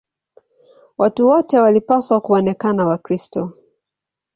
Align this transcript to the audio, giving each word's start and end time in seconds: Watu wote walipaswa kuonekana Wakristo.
Watu 0.97 1.27
wote 1.27 1.59
walipaswa 1.59 2.21
kuonekana 2.21 2.85
Wakristo. 2.85 3.53